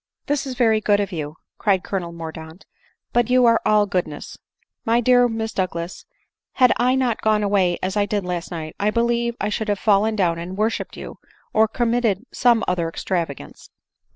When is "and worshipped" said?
10.39-10.97